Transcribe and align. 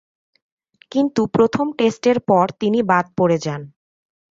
কিন্তু 0.91 1.21
প্রথম 1.27 1.65
টেস্টের 1.77 2.17
পর 2.29 2.45
তিনি 2.59 2.79
বাদ 2.83 3.05
পড়ে 3.17 3.37
যান। 3.37 3.61